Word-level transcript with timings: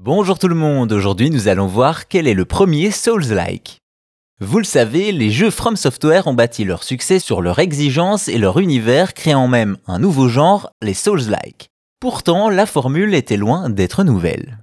Bonjour 0.00 0.38
tout 0.38 0.46
le 0.46 0.54
monde, 0.54 0.92
aujourd'hui 0.92 1.28
nous 1.28 1.48
allons 1.48 1.66
voir 1.66 2.06
quel 2.06 2.28
est 2.28 2.34
le 2.34 2.44
premier 2.44 2.92
Souls-like. 2.92 3.78
Vous 4.40 4.58
le 4.58 4.64
savez, 4.64 5.10
les 5.10 5.32
jeux 5.32 5.50
From 5.50 5.74
Software 5.74 6.28
ont 6.28 6.34
bâti 6.34 6.62
leur 6.62 6.84
succès 6.84 7.18
sur 7.18 7.42
leur 7.42 7.58
exigence 7.58 8.28
et 8.28 8.38
leur 8.38 8.60
univers, 8.60 9.12
créant 9.12 9.48
même 9.48 9.76
un 9.88 9.98
nouveau 9.98 10.28
genre, 10.28 10.70
les 10.82 10.94
Souls-like. 10.94 11.70
Pourtant, 11.98 12.48
la 12.48 12.64
formule 12.64 13.12
était 13.12 13.36
loin 13.36 13.70
d'être 13.70 14.04
nouvelle. 14.04 14.58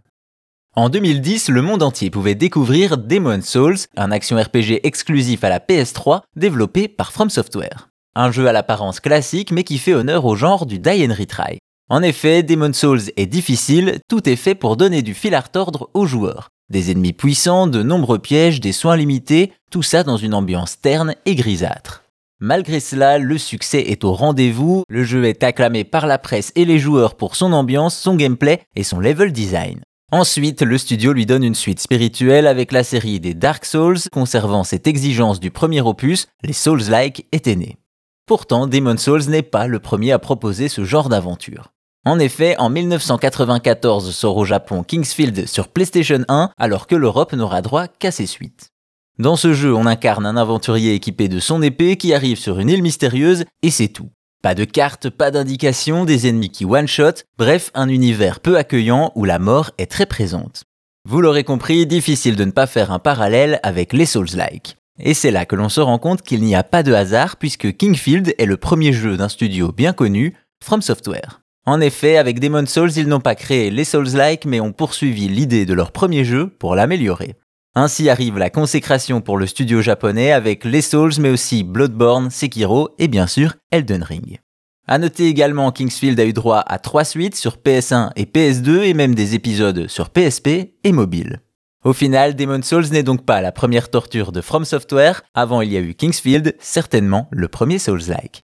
En 0.73 0.87
2010, 0.87 1.49
le 1.49 1.61
monde 1.61 1.83
entier 1.83 2.09
pouvait 2.09 2.35
découvrir 2.35 2.97
Demon 2.97 3.41
Souls, 3.41 3.79
un 3.97 4.11
action 4.11 4.37
RPG 4.37 4.79
exclusif 4.83 5.43
à 5.43 5.49
la 5.49 5.59
PS3 5.59 6.21
développé 6.37 6.87
par 6.87 7.11
From 7.11 7.29
Software. 7.29 7.89
Un 8.15 8.31
jeu 8.31 8.47
à 8.47 8.53
l'apparence 8.53 9.01
classique 9.01 9.51
mais 9.51 9.65
qui 9.65 9.79
fait 9.79 9.95
honneur 9.95 10.23
au 10.23 10.37
genre 10.37 10.65
du 10.65 10.79
die 10.79 11.05
and 11.05 11.13
retry. 11.13 11.59
En 11.87 12.01
effet, 12.01 12.41
Demon 12.41 12.73
Souls 12.73 13.11
est 13.15 13.27
difficile, 13.27 13.99
tout 14.07 14.27
est 14.27 14.35
fait 14.35 14.55
pour 14.55 14.75
donner 14.75 15.03
du 15.03 15.13
fil 15.13 15.35
à 15.35 15.41
retordre 15.41 15.89
aux 15.93 16.07
joueurs. 16.07 16.49
Des 16.71 16.89
ennemis 16.89 17.13
puissants, 17.13 17.67
de 17.67 17.83
nombreux 17.83 18.17
pièges, 18.17 18.59
des 18.59 18.71
soins 18.71 18.97
limités, 18.97 19.53
tout 19.69 19.83
ça 19.83 20.01
dans 20.01 20.17
une 20.17 20.33
ambiance 20.33 20.81
terne 20.81 21.13
et 21.27 21.35
grisâtre. 21.35 22.03
Malgré 22.39 22.79
cela, 22.79 23.19
le 23.19 23.37
succès 23.37 23.81
est 23.81 24.03
au 24.03 24.13
rendez-vous, 24.13 24.83
le 24.89 25.03
jeu 25.03 25.25
est 25.25 25.43
acclamé 25.43 25.83
par 25.83 26.07
la 26.07 26.17
presse 26.17 26.51
et 26.55 26.65
les 26.65 26.79
joueurs 26.79 27.13
pour 27.13 27.35
son 27.35 27.53
ambiance, 27.53 27.95
son 27.95 28.15
gameplay 28.15 28.61
et 28.75 28.83
son 28.83 28.99
level 28.99 29.31
design. 29.31 29.81
Ensuite, 30.11 30.63
le 30.63 30.79
studio 30.79 31.13
lui 31.13 31.27
donne 31.27 31.43
une 31.43 31.55
suite 31.55 31.79
spirituelle 31.79 32.47
avec 32.47 32.71
la 32.71 32.83
série 32.83 33.19
des 33.19 33.35
Dark 33.35 33.63
Souls, 33.63 33.99
conservant 34.11 34.63
cette 34.63 34.87
exigence 34.87 35.39
du 35.39 35.51
premier 35.51 35.81
opus, 35.81 36.27
les 36.43 36.53
Souls-like 36.53 37.27
étaient 37.31 37.55
nés. 37.55 37.77
Pourtant, 38.25 38.65
Demon 38.65 38.97
Souls 38.97 39.29
n'est 39.29 39.43
pas 39.43 39.67
le 39.67 39.79
premier 39.79 40.11
à 40.11 40.19
proposer 40.19 40.67
ce 40.67 40.83
genre 40.83 41.09
d'aventure. 41.09 41.74
En 42.07 42.19
effet, 42.19 42.55
en 42.59 42.69
1994 42.69 44.11
sort 44.11 44.37
au 44.37 44.45
Japon 44.45 44.83
Kingsfield 44.83 45.47
sur 45.47 45.67
PlayStation 45.69 46.23
1 46.27 46.51
alors 46.55 46.85
que 46.85 46.95
l'Europe 46.95 47.33
n'aura 47.33 47.63
droit 47.63 47.87
qu'à 47.87 48.11
ses 48.11 48.27
suites. 48.27 48.69
Dans 49.17 49.35
ce 49.35 49.53
jeu, 49.53 49.73
on 49.73 49.87
incarne 49.87 50.27
un 50.27 50.37
aventurier 50.37 50.93
équipé 50.93 51.27
de 51.29 51.39
son 51.39 51.63
épée 51.63 51.97
qui 51.97 52.13
arrive 52.13 52.37
sur 52.37 52.59
une 52.59 52.69
île 52.69 52.83
mystérieuse 52.83 53.45
et 53.63 53.71
c'est 53.71 53.87
tout. 53.87 54.11
Pas 54.43 54.53
de 54.53 54.65
cartes, 54.65 55.09
pas 55.09 55.31
d'indications, 55.31 56.05
des 56.05 56.27
ennemis 56.27 56.51
qui 56.51 56.65
one-shot, 56.65 57.23
bref, 57.39 57.71
un 57.73 57.89
univers 57.89 58.39
peu 58.39 58.55
accueillant 58.57 59.11
où 59.15 59.25
la 59.25 59.39
mort 59.39 59.71
est 59.79 59.89
très 59.89 60.05
présente. 60.05 60.63
Vous 61.09 61.21
l'aurez 61.21 61.43
compris, 61.43 61.87
difficile 61.87 62.35
de 62.35 62.45
ne 62.45 62.51
pas 62.51 62.67
faire 62.67 62.91
un 62.91 62.99
parallèle 62.99 63.59
avec 63.63 63.93
les 63.93 64.05
Souls-like. 64.05 64.77
Et 64.99 65.15
c'est 65.15 65.31
là 65.31 65.45
que 65.45 65.55
l'on 65.55 65.69
se 65.69 65.81
rend 65.81 65.97
compte 65.97 66.21
qu'il 66.21 66.43
n'y 66.43 66.55
a 66.55 66.63
pas 66.63 66.83
de 66.83 66.93
hasard 66.93 67.37
puisque 67.37 67.75
Kingfield 67.75 68.35
est 68.37 68.45
le 68.45 68.57
premier 68.57 68.93
jeu 68.93 69.17
d'un 69.17 69.29
studio 69.29 69.71
bien 69.71 69.93
connu, 69.93 70.35
From 70.63 70.83
Software. 70.83 71.44
En 71.67 71.81
effet, 71.81 72.17
avec 72.17 72.39
Demon 72.39 72.67
Souls, 72.67 72.91
ils 72.95 73.07
n'ont 73.07 73.19
pas 73.19 73.33
créé 73.33 73.71
les 73.71 73.85
Souls-like, 73.85 74.45
mais 74.45 74.59
ont 74.59 74.71
poursuivi 74.71 75.27
l'idée 75.27 75.65
de 75.65 75.73
leur 75.73 75.91
premier 75.91 76.23
jeu 76.23 76.47
pour 76.47 76.75
l'améliorer. 76.75 77.35
Ainsi 77.73 78.07
arrive 78.07 78.37
la 78.37 78.51
consécration 78.51 79.19
pour 79.19 79.37
le 79.37 79.47
studio 79.47 79.81
japonais 79.81 80.31
avec 80.31 80.63
les 80.63 80.81
Souls, 80.81 81.13
mais 81.19 81.29
aussi 81.29 81.63
Bloodborne, 81.63 82.29
Sekiro 82.29 82.89
et 82.99 83.07
bien 83.07 83.25
sûr 83.25 83.55
Elden 83.71 84.03
Ring. 84.03 84.39
A 84.87 84.99
noter 84.99 85.27
également 85.27 85.71
Kingsfield 85.71 86.19
a 86.19 86.25
eu 86.25 86.33
droit 86.33 86.63
à 86.67 86.77
trois 86.77 87.03
suites 87.03 87.35
sur 87.35 87.57
PS1 87.57 88.11
et 88.15 88.25
PS2 88.25 88.83
et 88.83 88.93
même 88.93 89.15
des 89.15 89.33
épisodes 89.33 89.87
sur 89.87 90.11
PSP 90.11 90.75
et 90.83 90.91
mobile. 90.91 91.41
Au 91.83 91.93
final, 91.93 92.35
Demon 92.35 92.61
Souls 92.61 92.91
n'est 92.91 93.03
donc 93.03 93.25
pas 93.25 93.41
la 93.41 93.51
première 93.51 93.89
torture 93.89 94.31
de 94.31 94.41
From 94.41 94.65
Software, 94.65 95.23
avant 95.33 95.61
il 95.61 95.73
y 95.73 95.77
a 95.77 95.81
eu 95.81 95.95
Kingsfield, 95.95 96.55
certainement 96.59 97.27
le 97.31 97.47
premier 97.47 97.79
Souls-like. 97.79 98.44